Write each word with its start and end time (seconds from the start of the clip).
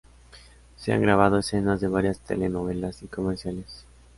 Se 0.77 0.93
han 0.93 1.03
grabado 1.03 1.37
escenas 1.37 1.79
de 1.79 1.87
varias 1.87 2.19
telenovelas 2.21 3.03
y 3.03 3.07
comerciales. 3.07 3.85